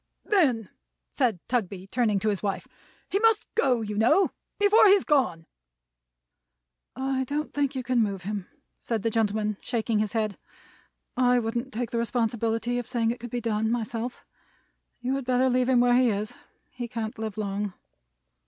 "Then," 0.25 0.71
said 1.11 1.37
Tugby, 1.47 1.85
turning 1.85 2.17
to 2.21 2.29
his 2.29 2.41
wife, 2.41 2.67
"he 3.07 3.19
must 3.19 3.45
Go, 3.53 3.81
you 3.81 3.95
know, 3.95 4.31
before 4.57 4.87
he's 4.87 5.03
Gone." 5.03 5.45
"I 6.95 7.23
don't 7.25 7.53
think 7.53 7.75
you 7.75 7.83
can 7.83 8.01
move 8.01 8.23
him," 8.23 8.47
said 8.79 9.03
the 9.03 9.11
gentleman, 9.11 9.57
shaking 9.61 9.99
his 9.99 10.13
head. 10.13 10.39
"I 11.15 11.37
wouldn't 11.37 11.71
take 11.71 11.91
the 11.91 11.99
responsibility 11.99 12.79
of 12.79 12.87
saying 12.87 13.11
it 13.11 13.19
could 13.19 13.29
be 13.29 13.41
done, 13.41 13.69
myself. 13.69 14.25
You 15.01 15.13
had 15.17 15.25
better 15.25 15.51
leave 15.51 15.69
him 15.69 15.81
where 15.81 15.93
he 15.93 16.09
is. 16.09 16.35
He 16.71 16.87
can't 16.87 17.19
live 17.19 17.37
long." 17.37 17.75